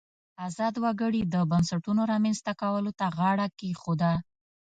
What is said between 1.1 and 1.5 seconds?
د